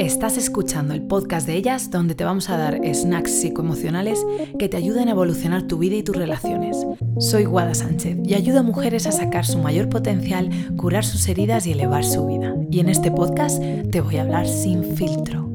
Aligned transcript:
Estás 0.00 0.38
escuchando 0.38 0.94
el 0.94 1.02
podcast 1.02 1.46
de 1.46 1.56
ellas 1.56 1.90
donde 1.90 2.14
te 2.14 2.24
vamos 2.24 2.48
a 2.48 2.56
dar 2.56 2.80
snacks 2.94 3.32
psicoemocionales 3.32 4.24
que 4.58 4.66
te 4.66 4.78
ayuden 4.78 5.08
a 5.08 5.10
evolucionar 5.10 5.64
tu 5.64 5.76
vida 5.76 5.96
y 5.96 6.02
tus 6.02 6.16
relaciones. 6.16 6.86
Soy 7.18 7.44
Guada 7.44 7.74
Sánchez 7.74 8.16
y 8.24 8.32
ayudo 8.32 8.60
a 8.60 8.62
mujeres 8.62 9.06
a 9.06 9.12
sacar 9.12 9.44
su 9.44 9.58
mayor 9.58 9.90
potencial, 9.90 10.48
curar 10.78 11.04
sus 11.04 11.28
heridas 11.28 11.66
y 11.66 11.72
elevar 11.72 12.02
su 12.02 12.26
vida. 12.26 12.56
Y 12.70 12.80
en 12.80 12.88
este 12.88 13.10
podcast 13.10 13.62
te 13.90 14.00
voy 14.00 14.16
a 14.16 14.22
hablar 14.22 14.48
sin 14.48 14.96
filtro. 14.96 15.50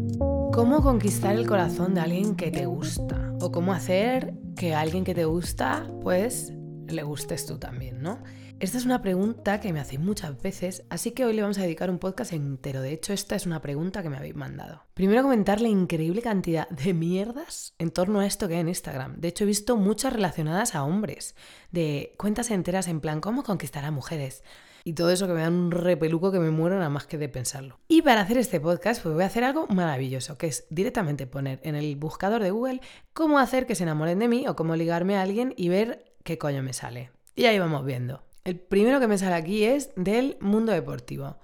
¿Cómo 0.53 0.83
conquistar 0.83 1.35
el 1.35 1.47
corazón 1.47 1.95
de 1.95 2.01
alguien 2.01 2.35
que 2.35 2.51
te 2.51 2.67
gusta? 2.67 3.33
O 3.41 3.51
cómo 3.51 3.73
hacer 3.73 4.35
que 4.55 4.75
alguien 4.75 5.05
que 5.05 5.15
te 5.15 5.25
gusta, 5.25 5.89
pues 6.03 6.53
le 6.87 7.03
gustes 7.03 7.45
tú 7.45 7.57
también, 7.57 8.01
¿no? 8.01 8.23
Esta 8.59 8.77
es 8.77 8.85
una 8.85 9.01
pregunta 9.01 9.59
que 9.59 9.73
me 9.73 9.81
hacéis 9.81 9.99
muchas 9.99 10.41
veces, 10.41 10.85
así 10.89 11.11
que 11.11 11.25
hoy 11.25 11.33
le 11.33 11.41
vamos 11.41 11.57
a 11.57 11.63
dedicar 11.63 11.89
un 11.89 11.99
podcast 11.99 12.31
entero. 12.31 12.81
De 12.81 12.93
hecho, 12.93 13.11
esta 13.11 13.35
es 13.35 13.45
una 13.45 13.61
pregunta 13.61 14.01
que 14.01 14.09
me 14.09 14.15
habéis 14.15 14.35
mandado. 14.35 14.85
Primero 14.93 15.23
comentar 15.23 15.59
la 15.59 15.67
increíble 15.67 16.21
cantidad 16.21 16.69
de 16.69 16.93
mierdas 16.93 17.73
en 17.79 17.91
torno 17.91 18.21
a 18.21 18.25
esto 18.25 18.47
que 18.47 18.53
hay 18.53 18.61
en 18.61 18.69
Instagram. 18.69 19.19
De 19.19 19.27
hecho, 19.27 19.43
he 19.43 19.47
visto 19.47 19.75
muchas 19.75 20.13
relacionadas 20.13 20.73
a 20.73 20.85
hombres, 20.85 21.35
de 21.71 22.15
cuentas 22.17 22.49
enteras 22.49 22.87
en 22.87 23.01
plan, 23.01 23.19
¿cómo 23.19 23.43
conquistar 23.43 23.83
a 23.83 23.91
mujeres? 23.91 24.41
Y 24.87 24.93
todo 24.93 25.09
eso 25.09 25.25
que 25.25 25.33
me 25.33 25.41
dan 25.41 25.55
un 25.55 25.71
repeluco 25.71 26.31
que 26.31 26.39
me 26.39 26.51
muero 26.51 26.75
nada 26.75 26.91
más 26.91 27.07
que 27.07 27.17
de 27.17 27.27
pensarlo. 27.27 27.79
Y 27.87 28.03
para 28.03 28.21
hacer 28.21 28.37
este 28.37 28.59
podcast, 28.59 29.01
pues 29.01 29.15
voy 29.15 29.23
a 29.23 29.27
hacer 29.27 29.43
algo 29.43 29.65
maravilloso, 29.65 30.37
que 30.37 30.45
es 30.45 30.67
directamente 30.69 31.25
poner 31.25 31.59
en 31.63 31.73
el 31.73 31.95
buscador 31.95 32.43
de 32.43 32.51
Google 32.51 32.81
cómo 33.11 33.39
hacer 33.39 33.65
que 33.65 33.73
se 33.73 33.81
enamoren 33.81 34.19
de 34.19 34.27
mí 34.27 34.47
o 34.47 34.55
cómo 34.55 34.75
ligarme 34.75 35.17
a 35.17 35.23
alguien 35.23 35.55
y 35.57 35.69
ver 35.69 36.04
qué 36.25 36.37
coño 36.39 36.63
me 36.63 36.73
sale. 36.73 37.11
Y 37.35 37.45
ahí 37.45 37.59
vamos 37.59 37.85
viendo. 37.85 38.23
El 38.43 38.59
primero 38.59 38.99
que 38.99 39.07
me 39.07 39.17
sale 39.17 39.35
aquí 39.35 39.63
es 39.63 39.91
del 39.95 40.37
mundo 40.41 40.71
deportivo. 40.73 41.37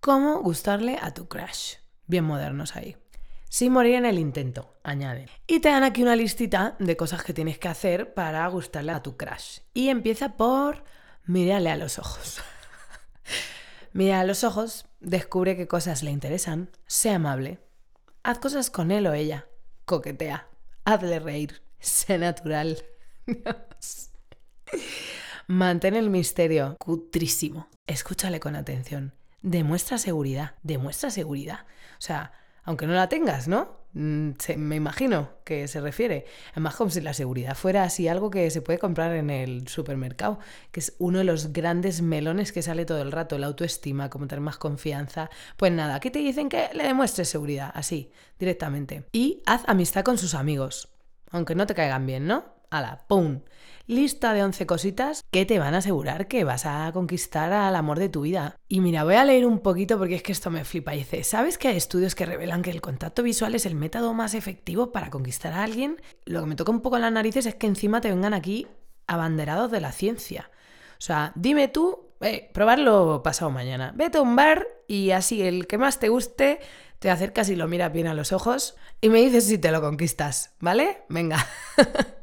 ¿Cómo 0.00 0.40
gustarle 0.42 0.98
a 1.00 1.14
tu 1.14 1.28
crush? 1.28 1.76
Bien 2.06 2.24
modernos 2.24 2.76
ahí. 2.76 2.96
Sin 3.48 3.72
morir 3.72 3.94
en 3.94 4.04
el 4.04 4.18
intento, 4.18 4.74
añade. 4.82 5.28
Y 5.46 5.60
te 5.60 5.68
dan 5.68 5.84
aquí 5.84 6.02
una 6.02 6.16
listita 6.16 6.74
de 6.80 6.96
cosas 6.96 7.22
que 7.22 7.32
tienes 7.32 7.58
que 7.58 7.68
hacer 7.68 8.14
para 8.14 8.46
gustarle 8.48 8.92
a 8.92 9.02
tu 9.02 9.16
crush. 9.16 9.60
Y 9.72 9.88
empieza 9.88 10.36
por 10.36 10.82
mírale 11.24 11.70
a 11.70 11.76
los 11.76 11.98
ojos. 12.00 12.40
Mira 13.92 14.20
a 14.20 14.24
los 14.24 14.42
ojos, 14.42 14.86
descubre 14.98 15.56
qué 15.56 15.68
cosas 15.68 16.02
le 16.02 16.10
interesan, 16.10 16.70
sé 16.86 17.10
amable. 17.10 17.60
Haz 18.24 18.40
cosas 18.40 18.70
con 18.70 18.90
él 18.90 19.06
o 19.06 19.14
ella. 19.14 19.46
Coquetea. 19.84 20.48
Hazle 20.84 21.20
reír. 21.20 21.62
Sé 21.78 22.18
natural. 22.18 22.84
Mantén 25.46 25.94
el 25.94 26.10
misterio. 26.10 26.76
Cutrísimo. 26.78 27.68
Escúchale 27.86 28.40
con 28.40 28.56
atención. 28.56 29.12
Demuestra 29.42 29.98
seguridad. 29.98 30.54
Demuestra 30.62 31.10
seguridad. 31.10 31.60
O 31.98 32.00
sea, 32.00 32.32
aunque 32.64 32.86
no 32.86 32.94
la 32.94 33.08
tengas, 33.08 33.46
¿no? 33.46 33.86
Mm, 33.92 34.32
me 34.58 34.76
imagino 34.76 35.30
que 35.44 35.68
se 35.68 35.80
refiere. 35.80 36.26
Además, 36.52 36.76
como 36.76 36.90
si 36.90 37.00
la 37.00 37.14
seguridad 37.14 37.54
fuera 37.54 37.84
así 37.84 38.08
algo 38.08 38.28
que 38.28 38.50
se 38.50 38.60
puede 38.60 38.78
comprar 38.78 39.12
en 39.14 39.30
el 39.30 39.68
supermercado, 39.68 40.38
que 40.70 40.80
es 40.80 40.94
uno 40.98 41.18
de 41.18 41.24
los 41.24 41.52
grandes 41.52 42.02
melones 42.02 42.52
que 42.52 42.60
sale 42.60 42.84
todo 42.84 43.00
el 43.00 43.12
rato, 43.12 43.38
la 43.38 43.46
autoestima, 43.46 44.10
como 44.10 44.26
tener 44.26 44.42
más 44.42 44.58
confianza. 44.58 45.30
Pues 45.56 45.72
nada, 45.72 45.94
aquí 45.94 46.10
te 46.10 46.18
dicen 46.18 46.48
que 46.48 46.68
le 46.74 46.84
demuestres 46.84 47.28
seguridad, 47.28 47.70
así, 47.74 48.10
directamente. 48.38 49.04
Y 49.12 49.42
haz 49.46 49.62
amistad 49.66 50.04
con 50.04 50.18
sus 50.18 50.34
amigos, 50.34 50.88
aunque 51.30 51.54
no 51.54 51.66
te 51.66 51.74
caigan 51.74 52.04
bien, 52.04 52.26
¿no? 52.26 52.55
¡Hala! 52.70 53.04
¡Pum! 53.08 53.40
lista 53.86 54.34
de 54.34 54.42
11 54.42 54.66
cositas 54.66 55.24
que 55.30 55.46
te 55.46 55.58
van 55.58 55.74
a 55.74 55.78
asegurar 55.78 56.28
que 56.28 56.44
vas 56.44 56.66
a 56.66 56.90
conquistar 56.92 57.52
al 57.52 57.76
amor 57.76 57.98
de 57.98 58.08
tu 58.08 58.22
vida. 58.22 58.56
Y 58.68 58.80
mira, 58.80 59.04
voy 59.04 59.14
a 59.14 59.24
leer 59.24 59.46
un 59.46 59.60
poquito 59.60 59.98
porque 59.98 60.16
es 60.16 60.22
que 60.22 60.32
esto 60.32 60.50
me 60.50 60.64
flipa. 60.64 60.92
Dice, 60.92 61.22
¿sabes 61.24 61.58
que 61.58 61.68
hay 61.68 61.76
estudios 61.76 62.14
que 62.14 62.26
revelan 62.26 62.62
que 62.62 62.70
el 62.70 62.80
contacto 62.80 63.22
visual 63.22 63.54
es 63.54 63.66
el 63.66 63.74
método 63.74 64.12
más 64.14 64.34
efectivo 64.34 64.92
para 64.92 65.10
conquistar 65.10 65.52
a 65.52 65.62
alguien? 65.62 66.00
Lo 66.24 66.40
que 66.40 66.46
me 66.46 66.56
toca 66.56 66.72
un 66.72 66.80
poco 66.80 66.96
en 66.96 67.02
las 67.02 67.12
narices 67.12 67.46
es 67.46 67.54
que 67.54 67.66
encima 67.66 68.00
te 68.00 68.10
vengan 68.10 68.34
aquí 68.34 68.66
abanderados 69.06 69.70
de 69.70 69.80
la 69.80 69.92
ciencia. 69.92 70.50
O 70.98 71.00
sea, 71.00 71.32
dime 71.36 71.68
tú, 71.68 72.14
eh, 72.20 72.50
probarlo 72.52 73.22
pasado 73.22 73.50
mañana. 73.50 73.92
Vete 73.94 74.18
a 74.18 74.22
un 74.22 74.34
bar 74.34 74.66
y 74.88 75.10
así 75.12 75.42
el 75.42 75.66
que 75.66 75.78
más 75.78 75.98
te 75.98 76.08
guste 76.08 76.60
te 76.98 77.10
acercas 77.10 77.50
y 77.50 77.56
lo 77.56 77.68
miras 77.68 77.92
bien 77.92 78.06
a 78.06 78.14
los 78.14 78.32
ojos 78.32 78.74
y 79.02 79.10
me 79.10 79.20
dices 79.20 79.46
si 79.46 79.58
te 79.58 79.70
lo 79.70 79.82
conquistas, 79.82 80.54
¿vale? 80.60 81.04
Venga. 81.10 81.46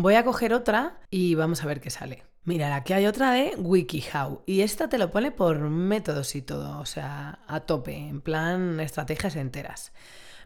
Voy 0.00 0.14
a 0.14 0.24
coger 0.24 0.54
otra 0.54 1.00
y 1.10 1.34
vamos 1.34 1.64
a 1.64 1.66
ver 1.66 1.80
qué 1.80 1.90
sale. 1.90 2.22
Mira, 2.44 2.72
aquí 2.76 2.92
hay 2.92 3.06
otra 3.06 3.32
de 3.32 3.56
WikiHow 3.56 4.44
y 4.46 4.60
esta 4.60 4.88
te 4.88 4.96
lo 4.96 5.10
pone 5.10 5.32
por 5.32 5.58
métodos 5.58 6.36
y 6.36 6.42
todo, 6.42 6.78
o 6.78 6.86
sea, 6.86 7.40
a 7.48 7.60
tope, 7.60 7.96
en 7.96 8.20
plan 8.20 8.78
estrategias 8.78 9.34
enteras. 9.34 9.90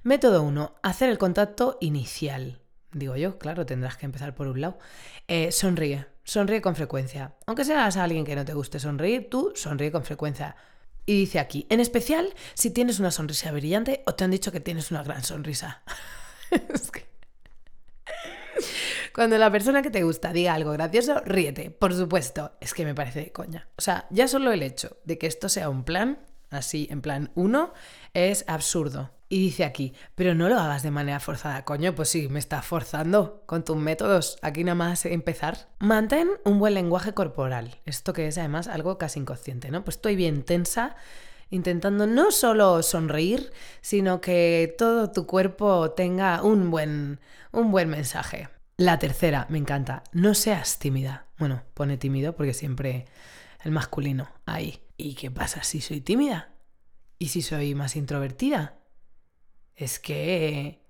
Método 0.04 0.42
1, 0.42 0.76
hacer 0.82 1.10
el 1.10 1.18
contacto 1.18 1.76
inicial. 1.82 2.62
Digo 2.92 3.14
yo, 3.16 3.38
claro, 3.38 3.66
tendrás 3.66 3.98
que 3.98 4.06
empezar 4.06 4.34
por 4.34 4.46
un 4.46 4.62
lado. 4.62 4.78
Eh, 5.28 5.52
sonríe, 5.52 6.06
sonríe 6.24 6.62
con 6.62 6.74
frecuencia. 6.74 7.34
Aunque 7.44 7.66
seas 7.66 7.98
alguien 7.98 8.24
que 8.24 8.36
no 8.36 8.46
te 8.46 8.54
guste 8.54 8.80
sonreír, 8.80 9.28
tú 9.28 9.52
sonríe 9.54 9.92
con 9.92 10.02
frecuencia. 10.02 10.56
Y 11.04 11.12
dice 11.20 11.40
aquí, 11.40 11.66
en 11.68 11.80
especial 11.80 12.32
si 12.54 12.70
tienes 12.70 13.00
una 13.00 13.10
sonrisa 13.10 13.52
brillante 13.52 14.02
o 14.06 14.14
te 14.14 14.24
han 14.24 14.30
dicho 14.30 14.50
que 14.50 14.60
tienes 14.60 14.90
una 14.90 15.02
gran 15.02 15.22
sonrisa. 15.22 15.82
es 16.50 16.90
que... 16.90 17.11
Cuando 19.14 19.36
la 19.38 19.50
persona 19.50 19.82
que 19.82 19.90
te 19.90 20.02
gusta 20.02 20.32
diga 20.32 20.54
algo 20.54 20.72
gracioso, 20.72 21.20
ríete, 21.24 21.70
por 21.70 21.94
supuesto. 21.94 22.52
Es 22.60 22.74
que 22.74 22.84
me 22.84 22.94
parece 22.94 23.20
de 23.20 23.32
coña. 23.32 23.68
O 23.76 23.82
sea, 23.82 24.06
ya 24.10 24.28
solo 24.28 24.52
el 24.52 24.62
hecho 24.62 24.96
de 25.04 25.18
que 25.18 25.26
esto 25.26 25.48
sea 25.48 25.68
un 25.68 25.84
plan, 25.84 26.18
así, 26.50 26.88
en 26.90 27.02
plan 27.02 27.30
uno, 27.34 27.72
es 28.14 28.44
absurdo. 28.46 29.10
Y 29.28 29.38
dice 29.38 29.64
aquí, 29.64 29.94
pero 30.14 30.34
no 30.34 30.48
lo 30.48 30.58
hagas 30.58 30.82
de 30.82 30.90
manera 30.90 31.18
forzada. 31.18 31.64
Coño, 31.64 31.94
pues 31.94 32.10
sí, 32.10 32.28
me 32.28 32.38
estás 32.38 32.66
forzando 32.66 33.42
con 33.46 33.64
tus 33.64 33.76
métodos. 33.76 34.38
Aquí 34.42 34.62
nada 34.62 34.74
más 34.74 35.06
empezar. 35.06 35.68
Mantén 35.78 36.28
un 36.44 36.58
buen 36.58 36.74
lenguaje 36.74 37.14
corporal. 37.14 37.80
Esto 37.86 38.12
que 38.12 38.26
es 38.26 38.36
además 38.36 38.68
algo 38.68 38.98
casi 38.98 39.20
inconsciente, 39.20 39.70
¿no? 39.70 39.84
Pues 39.84 39.96
estoy 39.96 40.16
bien 40.16 40.42
tensa 40.42 40.96
intentando 41.48 42.06
no 42.06 42.30
solo 42.30 42.82
sonreír, 42.82 43.52
sino 43.80 44.20
que 44.20 44.74
todo 44.76 45.12
tu 45.12 45.26
cuerpo 45.26 45.92
tenga 45.92 46.42
un 46.42 46.70
buen, 46.70 47.20
un 47.52 47.70
buen 47.70 47.88
mensaje. 47.88 48.48
La 48.82 48.98
tercera, 48.98 49.46
me 49.48 49.58
encanta, 49.58 50.02
no 50.10 50.34
seas 50.34 50.80
tímida. 50.80 51.28
Bueno, 51.38 51.62
pone 51.72 51.98
tímido 51.98 52.34
porque 52.34 52.52
siempre 52.52 53.06
el 53.62 53.70
masculino 53.70 54.28
ahí. 54.44 54.82
¿Y 54.96 55.14
qué 55.14 55.30
pasa 55.30 55.62
si 55.62 55.80
soy 55.80 56.00
tímida? 56.00 56.52
¿Y 57.16 57.28
si 57.28 57.42
soy 57.42 57.76
más 57.76 57.94
introvertida? 57.94 58.80
Es 59.76 60.00
que 60.00 60.81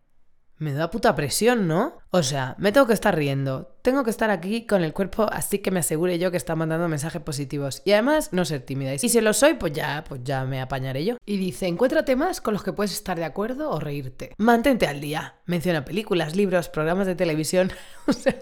me 0.62 0.72
da 0.72 0.90
puta 0.90 1.16
presión, 1.16 1.66
¿no? 1.66 1.98
O 2.10 2.22
sea, 2.22 2.54
me 2.58 2.70
tengo 2.70 2.86
que 2.86 2.92
estar 2.92 3.16
riendo. 3.16 3.74
Tengo 3.82 4.04
que 4.04 4.10
estar 4.10 4.30
aquí 4.30 4.64
con 4.64 4.84
el 4.84 4.92
cuerpo 4.92 5.26
así 5.32 5.58
que 5.58 5.72
me 5.72 5.80
asegure 5.80 6.20
yo 6.20 6.30
que 6.30 6.36
está 6.36 6.54
mandando 6.54 6.88
mensajes 6.88 7.20
positivos. 7.20 7.82
Y 7.84 7.92
además, 7.92 8.32
no 8.32 8.44
ser 8.44 8.60
tímida. 8.60 8.94
Y 8.94 8.98
si 8.98 9.20
lo 9.20 9.32
soy, 9.32 9.54
pues 9.54 9.72
ya, 9.72 10.04
pues 10.08 10.20
ya 10.22 10.44
me 10.44 10.60
apañaré 10.60 11.04
yo. 11.04 11.16
Y 11.26 11.36
dice, 11.36 11.66
encuentra 11.66 12.04
temas 12.04 12.40
con 12.40 12.54
los 12.54 12.62
que 12.62 12.72
puedes 12.72 12.92
estar 12.92 13.18
de 13.18 13.24
acuerdo 13.24 13.70
o 13.70 13.80
reírte. 13.80 14.34
Mantente 14.38 14.86
al 14.86 15.00
día. 15.00 15.34
Menciona 15.46 15.84
películas, 15.84 16.36
libros, 16.36 16.68
programas 16.68 17.08
de 17.08 17.16
televisión. 17.16 17.72
o 18.06 18.12
sea, 18.12 18.40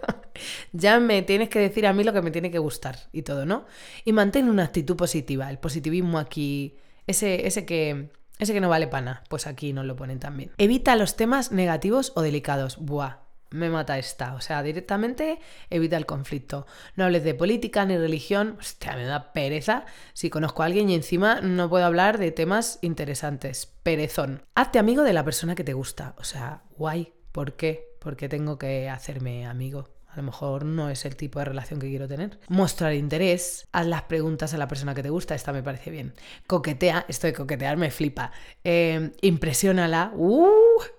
ya 0.72 1.00
me 1.00 1.22
tienes 1.22 1.48
que 1.48 1.58
decir 1.58 1.86
a 1.86 1.94
mí 1.94 2.04
lo 2.04 2.12
que 2.12 2.22
me 2.22 2.30
tiene 2.30 2.50
que 2.50 2.58
gustar 2.58 2.98
y 3.12 3.22
todo, 3.22 3.46
¿no? 3.46 3.64
Y 4.04 4.12
mantén 4.12 4.50
una 4.50 4.64
actitud 4.64 4.96
positiva. 4.96 5.48
El 5.48 5.58
positivismo 5.58 6.18
aquí, 6.18 6.76
ese, 7.06 7.46
ese 7.46 7.64
que 7.64 8.10
ese 8.40 8.52
que 8.52 8.60
no 8.60 8.68
vale 8.68 8.88
pana, 8.88 9.22
pues 9.28 9.46
aquí 9.46 9.72
nos 9.72 9.84
lo 9.84 9.96
ponen 9.96 10.18
también. 10.18 10.50
Evita 10.58 10.96
los 10.96 11.16
temas 11.16 11.52
negativos 11.52 12.12
o 12.16 12.22
delicados. 12.22 12.78
Buah, 12.78 13.18
me 13.50 13.68
mata 13.68 13.98
esta. 13.98 14.34
O 14.34 14.40
sea, 14.40 14.62
directamente 14.62 15.40
evita 15.68 15.96
el 15.96 16.06
conflicto. 16.06 16.66
No 16.96 17.04
hables 17.04 17.24
de 17.24 17.34
política 17.34 17.84
ni 17.84 17.96
religión. 17.96 18.56
Hostia, 18.58 18.96
me 18.96 19.04
da 19.04 19.32
pereza. 19.32 19.84
Si 20.14 20.30
conozco 20.30 20.62
a 20.62 20.66
alguien 20.66 20.88
y 20.88 20.94
encima 20.94 21.40
no 21.40 21.68
puedo 21.68 21.84
hablar 21.84 22.18
de 22.18 22.32
temas 22.32 22.78
interesantes. 22.82 23.66
Perezón. 23.82 24.42
Hazte 24.54 24.78
amigo 24.78 25.02
de 25.02 25.12
la 25.12 25.24
persona 25.24 25.54
que 25.54 25.64
te 25.64 25.74
gusta. 25.74 26.14
O 26.18 26.24
sea, 26.24 26.62
guay. 26.76 27.12
¿Por 27.32 27.54
qué? 27.54 27.96
Porque 28.00 28.28
tengo 28.28 28.58
que 28.58 28.88
hacerme 28.88 29.46
amigo. 29.46 29.88
A 30.12 30.16
lo 30.16 30.24
mejor 30.24 30.64
no 30.64 30.90
es 30.90 31.04
el 31.04 31.14
tipo 31.14 31.38
de 31.38 31.44
relación 31.44 31.78
que 31.78 31.88
quiero 31.88 32.08
tener. 32.08 32.40
Mostrar 32.48 32.94
interés, 32.94 33.68
haz 33.70 33.86
las 33.86 34.02
preguntas 34.02 34.52
a 34.54 34.58
la 34.58 34.66
persona 34.66 34.92
que 34.92 35.04
te 35.04 35.10
gusta, 35.10 35.36
esta 35.36 35.52
me 35.52 35.62
parece 35.62 35.90
bien. 35.90 36.14
Coquetea, 36.48 37.06
esto 37.08 37.28
de 37.28 37.32
coquetear 37.32 37.76
me 37.76 37.92
flipa. 37.92 38.32
Eh, 38.64 39.12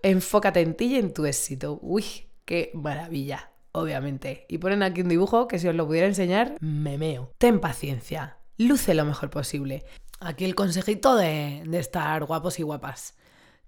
enfócate 0.01 0.61
en 0.61 0.75
ti 0.75 0.85
y 0.85 0.95
en 0.95 1.13
tu 1.13 1.25
éxito. 1.25 1.77
Uy, 1.81 2.05
qué 2.45 2.71
maravilla, 2.73 3.51
obviamente. 3.73 4.45
Y 4.47 4.59
ponen 4.59 4.81
aquí 4.81 5.01
un 5.01 5.09
dibujo 5.09 5.47
que 5.47 5.59
si 5.59 5.67
os 5.67 5.75
lo 5.75 5.87
pudiera 5.87 6.07
enseñar, 6.07 6.55
me 6.61 6.97
meo. 6.97 7.33
Ten 7.37 7.59
paciencia, 7.59 8.37
luce 8.57 8.93
lo 8.93 9.03
mejor 9.03 9.29
posible. 9.29 9.83
Aquí 10.21 10.45
el 10.45 10.55
consejito 10.55 11.17
de, 11.17 11.63
de 11.65 11.79
estar 11.79 12.23
guapos 12.23 12.59
y 12.59 12.63
guapas 12.63 13.15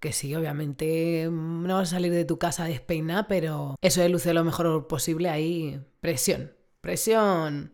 que 0.04 0.12
sí, 0.12 0.36
obviamente 0.36 1.30
mm, 1.30 1.66
no 1.66 1.76
vas 1.76 1.88
a 1.88 1.96
salir 1.96 2.12
de 2.12 2.26
tu 2.26 2.38
casa 2.38 2.66
despeina, 2.66 3.26
pero 3.28 3.78
eso 3.82 4.02
de 4.02 4.10
luce 4.10 4.34
lo 4.34 4.44
mejor 4.44 4.88
posible 4.88 5.30
ahí, 5.30 5.82
presión, 6.02 6.52
presión 6.82 7.72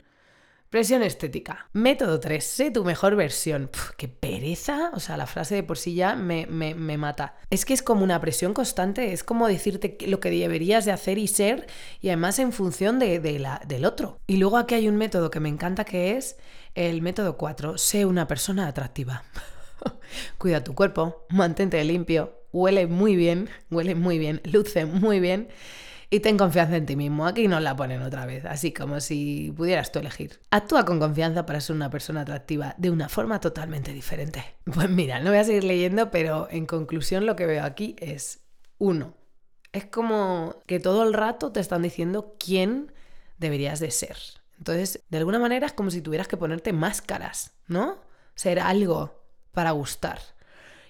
Presión 0.69 1.01
estética. 1.01 1.67
Método 1.73 2.19
3. 2.19 2.43
Sé 2.43 2.69
tu 2.69 2.85
mejor 2.85 3.15
versión. 3.15 3.71
¡Qué 3.97 4.07
pereza! 4.07 4.91
O 4.93 4.99
sea, 4.99 5.17
la 5.17 5.25
frase 5.25 5.55
de 5.55 5.63
por 5.63 5.79
sí 5.79 5.95
ya 5.95 6.15
me, 6.15 6.45
me, 6.45 6.97
mata. 6.97 7.33
Es 7.49 7.65
que 7.65 7.73
es 7.73 7.81
como 7.81 8.03
una 8.03 8.21
presión 8.21 8.53
constante. 8.53 9.11
Es 9.11 9.23
como 9.23 9.47
decirte 9.47 9.97
lo 10.05 10.19
que 10.19 10.29
deberías 10.29 10.85
de 10.85 10.91
hacer 10.91 11.17
y 11.17 11.27
ser. 11.27 11.65
Y 12.01 12.09
además 12.09 12.37
en 12.37 12.51
función 12.51 12.99
de, 12.99 13.39
la, 13.39 13.63
del 13.67 13.83
otro. 13.83 14.19
Y 14.27 14.37
luego 14.37 14.57
aquí 14.57 14.75
hay 14.75 14.87
un 14.87 14.97
método 14.97 15.31
que 15.31 15.39
me 15.39 15.49
encanta 15.49 15.85
que 15.85 16.17
es 16.17 16.37
el 16.75 17.01
método 17.01 17.35
4. 17.35 17.79
Sé 17.79 18.05
una 18.05 18.27
persona 18.27 18.67
atractiva. 18.67 19.23
Cuida 20.37 20.63
tu 20.63 20.75
cuerpo. 20.75 21.25
Mantente 21.29 21.83
limpio. 21.83 22.39
Huele 22.51 22.87
muy 22.87 23.15
bien. 23.15 23.49
Huele 23.69 23.95
muy 23.95 24.19
bien. 24.19 24.41
Luce 24.51 24.85
muy 24.85 25.19
bien 25.19 25.49
y 26.09 26.19
ten 26.21 26.37
confianza 26.37 26.75
en 26.75 26.85
ti 26.85 26.95
mismo. 26.95 27.27
Aquí 27.27 27.47
nos 27.47 27.61
la 27.61 27.75
ponen 27.75 28.01
otra 28.01 28.25
vez, 28.25 28.45
así 28.45 28.73
como 28.73 28.99
si 28.99 29.53
pudieras 29.55 29.91
tú 29.91 29.99
elegir. 29.99 30.39
Actúa 30.49 30.85
con 30.85 30.99
confianza 30.99 31.45
para 31.45 31.61
ser 31.61 31.75
una 31.75 31.89
persona 31.89 32.21
atractiva 32.21 32.73
de 32.77 32.89
una 32.89 33.09
forma 33.09 33.39
totalmente 33.39 33.93
diferente. 33.93 34.43
Pues 34.73 34.89
mira, 34.89 35.19
no 35.19 35.31
voy 35.31 35.39
a 35.39 35.43
seguir 35.43 35.63
leyendo, 35.63 36.11
pero 36.11 36.47
en 36.51 36.67
conclusión 36.67 37.25
lo 37.25 37.35
que 37.35 37.47
veo 37.47 37.63
aquí 37.63 37.95
es, 37.99 38.41
uno, 38.77 39.15
es 39.71 39.85
como 39.85 40.61
que 40.67 40.79
todo 40.79 41.03
el 41.03 41.13
rato 41.13 41.51
te 41.51 41.59
están 41.59 41.81
diciendo 41.81 42.35
quién 42.39 42.93
deberías 43.39 43.79
de 43.79 43.89
ser. 43.89 44.15
Entonces, 44.59 45.01
de 45.09 45.17
alguna 45.17 45.39
manera 45.39 45.65
es 45.65 45.73
como 45.73 45.89
si 45.89 46.01
tuvieras 46.01 46.27
que 46.27 46.37
ponerte 46.37 46.71
máscaras, 46.71 47.53
¿no? 47.67 47.97
Ser 48.35 48.59
algo 48.59 49.23
para 49.51 49.71
gustar. 49.71 50.19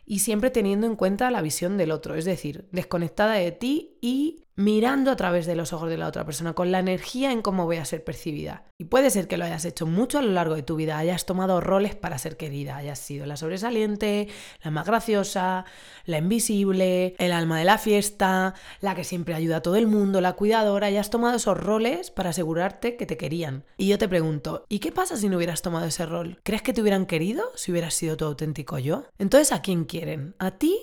Y 0.06 0.20
siempre 0.20 0.50
teniendo 0.50 0.88
en 0.88 0.96
cuenta 0.96 1.30
la 1.30 1.42
visión 1.42 1.78
del 1.78 1.92
otro, 1.92 2.16
es 2.16 2.26
decir, 2.26 2.68
desconectada 2.72 3.34
de 3.34 3.52
ti 3.52 3.98
y 4.01 4.44
mirando 4.60 5.10
a 5.10 5.16
través 5.16 5.46
de 5.46 5.56
los 5.56 5.72
ojos 5.72 5.90
de 5.90 5.98
la 5.98 6.07
otra 6.07 6.25
persona, 6.25 6.54
con 6.54 6.69
la 6.69 6.80
energía 6.80 7.31
en 7.31 7.42
cómo 7.42 7.66
voy 7.66 7.78
a 7.78 7.86
ser 7.86 8.04
percibida. 8.04 8.66
Y 8.78 8.86
puede 8.86 9.10
ser 9.10 9.30
que 9.30 9.38
lo 9.38 9.46
hayas 9.46 9.63
hecho 9.63 9.86
mucho 9.86 10.19
a 10.19 10.22
lo 10.22 10.34
largo 10.34 10.56
de 10.56 10.63
tu 10.63 10.75
vida, 10.75 10.98
hayas 10.98 11.25
tomado 11.25 11.62
roles 11.62 11.96
para 11.96 12.18
ser 12.18 12.36
querida, 12.36 12.75
hayas 12.75 13.00
sido 13.00 13.25
la 13.25 13.38
sobresaliente, 13.38 14.28
la 14.62 14.72
más 14.72 14.86
graciosa, 14.86 15.63
la 16.04 16.18
invisible, 16.18 17.16
el 17.19 17.31
alma 17.31 17.57
de 17.57 17.63
la 17.63 17.78
fiesta, 17.78 18.54
la 18.81 18.96
que 18.96 19.06
siempre 19.06 19.34
ayuda 19.34 19.57
a 19.57 19.62
todo 19.62 19.78
el 19.78 19.88
mundo, 19.88 20.19
la 20.19 20.34
cuidadora, 20.34 20.88
hayas 20.88 21.10
tomado 21.10 21.38
esos 21.38 21.57
roles 21.57 22.12
para 22.12 22.31
asegurarte 22.31 22.98
que 22.98 23.06
te 23.06 23.16
querían. 23.16 23.63
Y 23.78 23.88
yo 23.88 23.98
te 23.98 24.10
pregunto, 24.10 24.66
¿y 24.68 24.80
qué 24.80 24.92
pasa 24.92 25.16
si 25.16 25.30
no 25.30 25.38
hubieras 25.38 25.62
tomado 25.62 25.86
ese 25.86 26.06
rol? 26.06 26.38
¿Crees 26.44 26.63
que 26.63 26.74
te 26.74 26.81
hubieran 26.81 27.06
querido 27.06 27.46
si 27.56 27.72
hubieras 27.72 27.94
sido 27.94 28.18
tu 28.18 28.25
auténtico 28.25 28.78
yo? 28.78 29.06
Entonces, 29.19 29.54
¿a 29.54 29.62
quién 29.62 29.86
quieren? 29.86 30.36
¿A 30.38 30.51
ti 30.51 30.78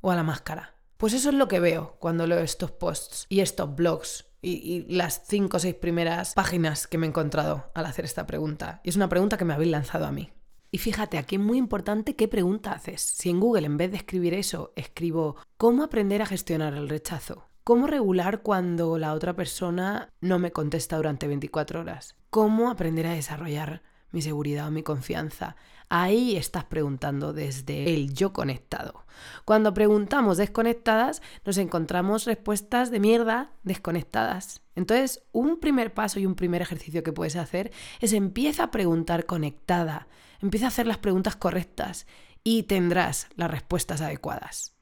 o 0.00 0.10
a 0.10 0.16
la 0.16 0.24
máscara? 0.24 0.71
Pues 1.02 1.14
eso 1.14 1.30
es 1.30 1.34
lo 1.34 1.48
que 1.48 1.58
veo 1.58 1.96
cuando 1.98 2.28
leo 2.28 2.38
estos 2.38 2.70
posts 2.70 3.26
y 3.28 3.40
estos 3.40 3.74
blogs 3.74 4.26
y, 4.40 4.86
las 4.88 5.24
cinco 5.26 5.56
o 5.56 5.58
seis 5.58 5.74
primeras 5.74 6.32
páginas 6.32 6.86
que 6.86 6.96
me 6.96 7.06
he 7.06 7.08
encontrado 7.08 7.72
al 7.74 7.86
hacer 7.86 8.04
esta 8.04 8.24
pregunta. 8.24 8.80
Y 8.84 8.90
es 8.90 8.94
una 8.94 9.08
pregunta 9.08 9.36
que 9.36 9.44
me 9.44 9.52
habéis 9.52 9.72
lanzado 9.72 10.06
a 10.06 10.12
mí. 10.12 10.30
Y 10.70 10.78
fíjate, 10.78 11.18
aquí 11.18 11.34
es 11.34 11.40
muy 11.40 11.58
importante 11.58 12.14
qué 12.14 12.28
pregunta 12.28 12.70
haces. 12.70 13.00
Si 13.00 13.30
en 13.30 13.40
Google 13.40 13.66
en 13.66 13.78
vez 13.78 13.90
de 13.90 13.96
escribir 13.96 14.32
eso, 14.32 14.72
escribo 14.76 15.38
¿cómo 15.56 15.82
aprender 15.82 16.22
a 16.22 16.26
gestionar 16.26 16.72
el 16.74 16.88
rechazo? 16.88 17.48
¿Cómo 17.64 17.88
regular 17.88 18.42
cuando 18.42 18.96
la 18.96 19.14
otra 19.14 19.34
persona 19.34 20.08
no 20.20 20.38
me 20.38 20.52
contesta 20.52 20.98
durante 20.98 21.26
24 21.26 21.80
horas? 21.80 22.14
¿Cómo 22.30 22.70
aprender 22.70 23.08
a 23.08 23.14
desarrollar 23.14 23.82
mi 24.12 24.22
seguridad 24.22 24.68
o 24.68 24.70
mi 24.70 24.84
confianza? 24.84 25.56
Ahí 25.94 26.36
estás 26.36 26.64
preguntando 26.64 27.34
desde 27.34 27.92
el 27.92 28.14
yo 28.14 28.32
conectado. 28.32 29.04
Cuando 29.44 29.74
preguntamos 29.74 30.38
desconectadas, 30.38 31.20
nos 31.44 31.58
encontramos 31.58 32.24
respuestas 32.24 32.90
de 32.90 32.98
mierda 32.98 33.52
desconectadas. 33.62 34.62
Entonces, 34.74 35.22
un 35.32 35.60
primer 35.60 35.92
paso 35.92 36.18
y 36.18 36.24
un 36.24 36.34
primer 36.34 36.62
ejercicio 36.62 37.02
que 37.02 37.12
puedes 37.12 37.36
hacer 37.36 37.72
es 38.00 38.14
empieza 38.14 38.62
a 38.62 38.70
preguntar 38.70 39.26
conectada, 39.26 40.08
empieza 40.40 40.64
a 40.64 40.68
hacer 40.68 40.86
las 40.86 40.96
preguntas 40.96 41.36
correctas 41.36 42.06
y 42.42 42.62
tendrás 42.62 43.28
las 43.36 43.50
respuestas 43.50 44.00
adecuadas. 44.00 44.74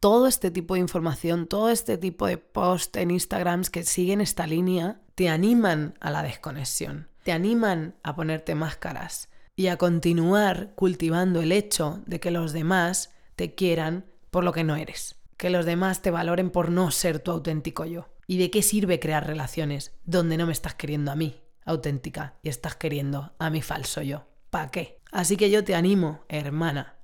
Todo 0.00 0.26
este 0.26 0.50
tipo 0.50 0.74
de 0.74 0.80
información, 0.80 1.46
todo 1.46 1.70
este 1.70 1.96
tipo 1.96 2.26
de 2.26 2.38
posts 2.38 2.98
en 2.98 3.12
Instagram 3.12 3.62
que 3.70 3.84
siguen 3.84 4.20
esta 4.20 4.48
línea, 4.48 5.00
te 5.14 5.28
animan 5.28 5.94
a 6.00 6.10
la 6.10 6.24
desconexión, 6.24 7.08
te 7.22 7.30
animan 7.30 7.94
a 8.02 8.16
ponerte 8.16 8.56
máscaras, 8.56 9.28
y 9.56 9.68
a 9.68 9.76
continuar 9.76 10.72
cultivando 10.74 11.40
el 11.40 11.52
hecho 11.52 12.02
de 12.06 12.20
que 12.20 12.30
los 12.30 12.52
demás 12.52 13.10
te 13.36 13.54
quieran 13.54 14.04
por 14.30 14.44
lo 14.44 14.52
que 14.52 14.64
no 14.64 14.76
eres, 14.76 15.16
que 15.36 15.50
los 15.50 15.64
demás 15.64 16.02
te 16.02 16.10
valoren 16.10 16.50
por 16.50 16.70
no 16.70 16.90
ser 16.90 17.20
tu 17.20 17.30
auténtico 17.30 17.84
yo. 17.84 18.08
¿Y 18.26 18.38
de 18.38 18.50
qué 18.50 18.62
sirve 18.62 19.00
crear 19.00 19.26
relaciones 19.26 19.92
donde 20.04 20.36
no 20.36 20.46
me 20.46 20.52
estás 20.52 20.74
queriendo 20.74 21.12
a 21.12 21.16
mí, 21.16 21.40
auténtica, 21.64 22.34
y 22.42 22.48
estás 22.48 22.74
queriendo 22.74 23.32
a 23.38 23.50
mi 23.50 23.62
falso 23.62 24.02
yo? 24.02 24.24
¿Para 24.50 24.70
qué? 24.70 25.00
Así 25.12 25.36
que 25.36 25.50
yo 25.50 25.62
te 25.62 25.74
animo, 25.74 26.24
hermana, 26.28 26.96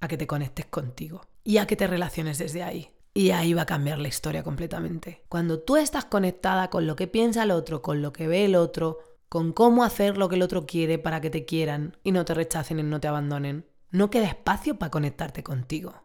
a 0.00 0.08
que 0.08 0.16
te 0.16 0.26
conectes 0.26 0.66
contigo 0.66 1.26
y 1.44 1.58
a 1.58 1.66
que 1.66 1.76
te 1.76 1.86
relaciones 1.86 2.38
desde 2.38 2.62
ahí. 2.62 2.90
Y 3.12 3.30
ahí 3.30 3.54
va 3.54 3.62
a 3.62 3.66
cambiar 3.66 3.98
la 3.98 4.08
historia 4.08 4.42
completamente. 4.42 5.22
Cuando 5.28 5.60
tú 5.60 5.76
estás 5.76 6.06
conectada 6.06 6.68
con 6.70 6.86
lo 6.88 6.96
que 6.96 7.06
piensa 7.06 7.44
el 7.44 7.52
otro, 7.52 7.80
con 7.80 8.02
lo 8.02 8.12
que 8.12 8.26
ve 8.26 8.44
el 8.44 8.56
otro, 8.56 8.98
con 9.28 9.52
cómo 9.52 9.84
hacer 9.84 10.16
lo 10.16 10.28
que 10.28 10.36
el 10.36 10.42
otro 10.42 10.66
quiere 10.66 10.98
para 10.98 11.20
que 11.20 11.30
te 11.30 11.44
quieran 11.44 11.96
y 12.02 12.12
no 12.12 12.24
te 12.24 12.34
rechacen 12.34 12.78
y 12.78 12.82
no 12.82 13.00
te 13.00 13.08
abandonen. 13.08 13.66
No 13.90 14.10
queda 14.10 14.26
espacio 14.26 14.78
para 14.78 14.90
conectarte 14.90 15.42
contigo 15.42 16.04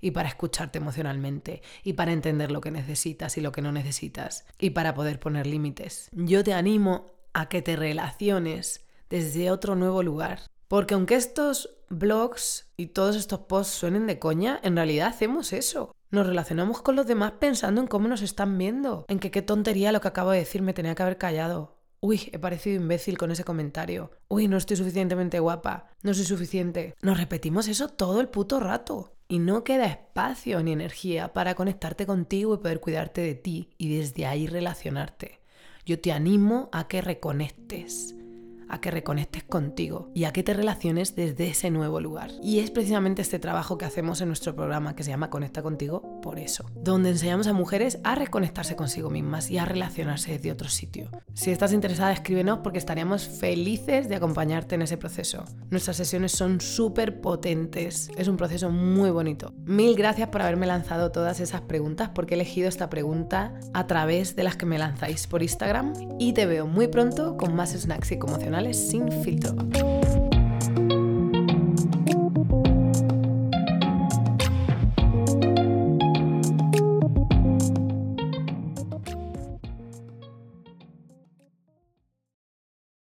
y 0.00 0.12
para 0.12 0.28
escucharte 0.28 0.78
emocionalmente 0.78 1.62
y 1.82 1.94
para 1.94 2.12
entender 2.12 2.50
lo 2.50 2.60
que 2.60 2.70
necesitas 2.70 3.36
y 3.36 3.40
lo 3.40 3.52
que 3.52 3.62
no 3.62 3.72
necesitas 3.72 4.46
y 4.58 4.70
para 4.70 4.94
poder 4.94 5.20
poner 5.20 5.46
límites. 5.46 6.08
Yo 6.12 6.42
te 6.44 6.54
animo 6.54 7.12
a 7.32 7.48
que 7.48 7.62
te 7.62 7.76
relaciones 7.76 8.86
desde 9.08 9.50
otro 9.50 9.74
nuevo 9.74 10.02
lugar. 10.02 10.42
Porque 10.68 10.94
aunque 10.94 11.16
estos 11.16 11.76
blogs 11.88 12.70
y 12.76 12.86
todos 12.86 13.16
estos 13.16 13.40
posts 13.40 13.74
suenen 13.74 14.06
de 14.06 14.18
coña, 14.20 14.60
en 14.62 14.76
realidad 14.76 15.08
hacemos 15.08 15.52
eso. 15.52 15.92
Nos 16.10 16.26
relacionamos 16.26 16.80
con 16.82 16.96
los 16.96 17.06
demás 17.06 17.32
pensando 17.40 17.80
en 17.80 17.86
cómo 17.86 18.08
nos 18.08 18.22
están 18.22 18.56
viendo, 18.56 19.04
en 19.08 19.18
que 19.18 19.30
qué 19.30 19.42
tontería 19.42 19.92
lo 19.92 20.00
que 20.00 20.08
acabo 20.08 20.30
de 20.30 20.38
decir 20.38 20.62
me 20.62 20.72
tenía 20.72 20.94
que 20.94 21.02
haber 21.02 21.18
callado, 21.18 21.79
Uy, 22.02 22.30
he 22.32 22.38
parecido 22.38 22.80
imbécil 22.80 23.18
con 23.18 23.30
ese 23.30 23.44
comentario. 23.44 24.10
Uy, 24.28 24.48
no 24.48 24.56
estoy 24.56 24.78
suficientemente 24.78 25.38
guapa. 25.38 25.90
No 26.02 26.14
soy 26.14 26.24
suficiente. 26.24 26.94
Nos 27.02 27.18
repetimos 27.18 27.68
eso 27.68 27.88
todo 27.88 28.20
el 28.22 28.28
puto 28.28 28.58
rato. 28.58 29.12
Y 29.28 29.38
no 29.38 29.64
queda 29.64 29.86
espacio 29.86 30.62
ni 30.62 30.72
energía 30.72 31.34
para 31.34 31.54
conectarte 31.54 32.06
contigo 32.06 32.54
y 32.54 32.58
poder 32.58 32.80
cuidarte 32.80 33.20
de 33.20 33.34
ti 33.34 33.70
y 33.76 33.94
desde 33.94 34.24
ahí 34.24 34.46
relacionarte. 34.46 35.40
Yo 35.84 36.00
te 36.00 36.12
animo 36.12 36.70
a 36.72 36.88
que 36.88 37.02
reconectes 37.02 38.14
a 38.70 38.80
que 38.80 38.90
reconectes 38.90 39.44
contigo 39.44 40.10
y 40.14 40.24
a 40.24 40.32
que 40.32 40.42
te 40.42 40.54
relaciones 40.54 41.16
desde 41.16 41.48
ese 41.48 41.70
nuevo 41.70 42.00
lugar. 42.00 42.30
Y 42.42 42.60
es 42.60 42.70
precisamente 42.70 43.22
este 43.22 43.38
trabajo 43.38 43.78
que 43.78 43.84
hacemos 43.84 44.20
en 44.20 44.28
nuestro 44.28 44.54
programa 44.54 44.94
que 44.94 45.02
se 45.02 45.10
llama 45.10 45.30
Conecta 45.30 45.62
contigo 45.62 46.20
por 46.22 46.38
eso, 46.38 46.70
donde 46.74 47.10
enseñamos 47.10 47.46
a 47.46 47.52
mujeres 47.52 47.98
a 48.04 48.14
reconectarse 48.14 48.76
consigo 48.76 49.10
mismas 49.10 49.50
y 49.50 49.58
a 49.58 49.64
relacionarse 49.64 50.32
desde 50.32 50.52
otro 50.52 50.68
sitio. 50.68 51.10
Si 51.34 51.50
estás 51.50 51.72
interesada, 51.72 52.12
escríbenos 52.12 52.58
porque 52.58 52.78
estaríamos 52.78 53.26
felices 53.26 54.08
de 54.08 54.16
acompañarte 54.16 54.74
en 54.74 54.82
ese 54.82 54.96
proceso. 54.96 55.44
Nuestras 55.70 55.96
sesiones 55.96 56.32
son 56.32 56.60
súper 56.60 57.20
potentes, 57.20 58.10
es 58.16 58.28
un 58.28 58.36
proceso 58.36 58.70
muy 58.70 59.10
bonito. 59.10 59.52
Mil 59.64 59.96
gracias 59.96 60.28
por 60.28 60.42
haberme 60.42 60.66
lanzado 60.66 61.12
todas 61.12 61.40
esas 61.40 61.62
preguntas 61.62 62.10
porque 62.14 62.34
he 62.34 62.36
elegido 62.36 62.68
esta 62.68 62.90
pregunta 62.90 63.54
a 63.72 63.86
través 63.86 64.36
de 64.36 64.44
las 64.44 64.56
que 64.56 64.66
me 64.66 64.78
lanzáis 64.78 65.26
por 65.26 65.42
Instagram 65.42 65.92
y 66.18 66.32
te 66.32 66.46
veo 66.46 66.66
muy 66.66 66.88
pronto 66.88 67.36
con 67.36 67.54
más 67.54 67.70
snacks 67.70 68.12
y 68.12 68.18
conmocionales 68.60 68.76
sin 68.76 69.10
filtro. 69.22 69.54